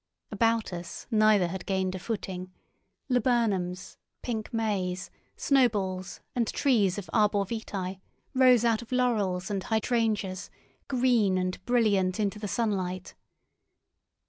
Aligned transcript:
About 0.31 0.73
us 0.73 1.05
neither 1.11 1.45
had 1.49 1.67
gained 1.67 1.93
a 1.93 1.99
footing; 1.99 2.51
laburnums, 3.07 3.97
pink 4.23 4.51
mays, 4.51 5.11
snowballs, 5.37 6.21
and 6.35 6.47
trees 6.47 6.97
of 6.97 7.07
arbor 7.13 7.45
vitae, 7.45 7.99
rose 8.33 8.65
out 8.65 8.81
of 8.81 8.91
laurels 8.91 9.51
and 9.51 9.61
hydrangeas, 9.61 10.49
green 10.87 11.37
and 11.37 11.63
brilliant 11.65 12.19
into 12.19 12.39
the 12.39 12.47
sunlight. 12.47 13.13